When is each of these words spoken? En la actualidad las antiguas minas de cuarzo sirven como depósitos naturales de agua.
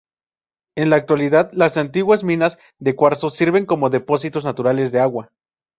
En 0.75 0.89
la 0.89 0.95
actualidad 0.95 1.51
las 1.53 1.77
antiguas 1.77 2.23
minas 2.23 2.57
de 2.79 2.95
cuarzo 2.95 3.29
sirven 3.29 3.67
como 3.67 3.91
depósitos 3.91 4.43
naturales 4.43 4.91
de 4.91 4.99
agua. 4.99 5.29